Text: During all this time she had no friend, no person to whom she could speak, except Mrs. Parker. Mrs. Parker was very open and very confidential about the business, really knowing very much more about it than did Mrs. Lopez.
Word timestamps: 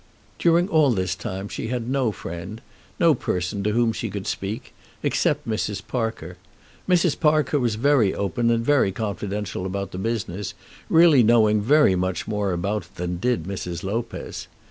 During 0.39 0.67
all 0.67 0.89
this 0.89 1.13
time 1.13 1.47
she 1.47 1.67
had 1.67 1.87
no 1.87 2.11
friend, 2.11 2.59
no 2.99 3.13
person 3.13 3.61
to 3.61 3.71
whom 3.73 3.93
she 3.93 4.09
could 4.09 4.25
speak, 4.25 4.73
except 5.03 5.47
Mrs. 5.47 5.79
Parker. 5.87 6.37
Mrs. 6.89 7.19
Parker 7.19 7.59
was 7.59 7.75
very 7.75 8.11
open 8.11 8.49
and 8.49 8.65
very 8.65 8.91
confidential 8.91 9.63
about 9.63 9.91
the 9.91 9.99
business, 9.99 10.55
really 10.89 11.21
knowing 11.21 11.61
very 11.61 11.95
much 11.95 12.27
more 12.27 12.51
about 12.51 12.85
it 12.87 12.95
than 12.95 13.17
did 13.19 13.43
Mrs. 13.43 13.83
Lopez. 13.83 14.47